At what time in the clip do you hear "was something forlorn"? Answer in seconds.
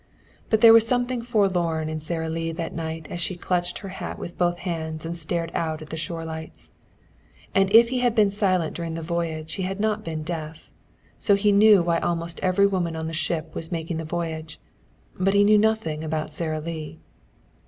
0.73-1.87